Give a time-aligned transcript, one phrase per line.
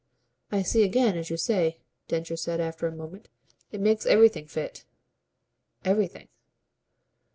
[0.51, 3.29] "I see again, as you say," Densher said after a moment.
[3.71, 4.83] "It makes everything fit."
[5.85, 6.27] "Everything."